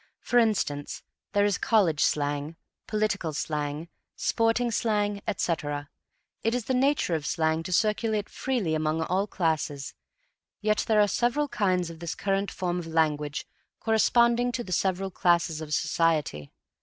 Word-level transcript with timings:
For 0.19 0.39
instance, 0.39 1.03
there 1.33 1.45
is 1.45 1.59
college 1.59 2.03
slang, 2.03 2.55
political 2.87 3.33
slang, 3.33 3.87
sporting 4.15 4.71
slang, 4.71 5.21
etc. 5.27 5.89
It 6.41 6.55
is 6.55 6.65
the 6.65 6.73
nature 6.73 7.13
of 7.13 7.23
slang 7.23 7.61
to 7.61 7.71
circulate 7.71 8.27
freely 8.27 8.73
among 8.73 9.03
all 9.03 9.27
classes, 9.27 9.93
yet 10.59 10.85
there 10.87 11.01
are 11.01 11.07
several 11.07 11.47
kinds 11.47 11.91
of 11.91 11.99
this 11.99 12.15
current 12.15 12.49
form 12.49 12.79
of 12.79 12.87
language 12.87 13.45
corresponding 13.79 14.51
to 14.53 14.63
the 14.63 14.71
several 14.73 15.11
classes 15.11 15.61
of 15.61 15.71
society. 15.71 16.51